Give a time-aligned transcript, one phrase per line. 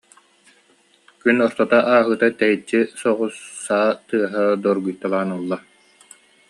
[1.21, 5.57] Күн ортото ааһыыта тэйиччи соҕус саа тыаһа дор- гуйталаан ылла